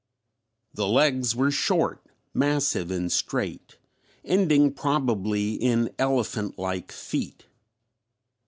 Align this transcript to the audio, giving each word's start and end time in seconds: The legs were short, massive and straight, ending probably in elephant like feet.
The 0.73 0.87
legs 0.87 1.35
were 1.35 1.51
short, 1.51 2.03
massive 2.33 2.89
and 2.89 3.11
straight, 3.11 3.77
ending 4.25 4.73
probably 4.73 5.53
in 5.53 5.91
elephant 5.99 6.57
like 6.57 6.91
feet. 6.91 7.45